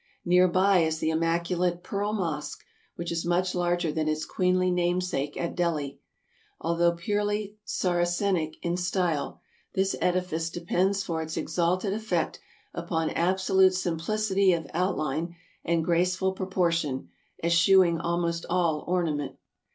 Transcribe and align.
Near 0.25 0.47
by 0.47 0.79
is 0.79 0.97
the 0.97 1.11
immaculate 1.11 1.83
Pearl 1.83 2.11
Mosque, 2.11 2.65
which 2.95 3.11
is 3.11 3.23
much 3.23 3.53
larger 3.53 3.91
than 3.91 4.07
its 4.07 4.25
queenly 4.25 4.71
namesake 4.71 5.37
at 5.37 5.55
Delhi. 5.55 5.99
Although 6.59 6.93
purely 6.93 7.57
Saracenic 7.65 8.55
in 8.63 8.77
style, 8.77 9.41
this 9.75 9.95
edifice 10.01 10.49
depends 10.49 11.03
for 11.03 11.21
its 11.21 11.37
exalted 11.37 11.93
effect 11.93 12.39
upon 12.73 13.11
absolute 13.11 13.75
simplicity 13.75 14.53
of 14.53 14.65
outline 14.73 15.35
and 15.63 15.85
graceful 15.85 16.33
pro 16.33 16.47
portion, 16.47 17.09
eschewing 17.43 17.99
almost 17.99 18.47
all 18.49 18.83
ornament. 18.87 19.37